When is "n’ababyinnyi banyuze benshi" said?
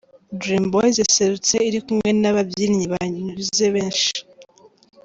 2.21-4.11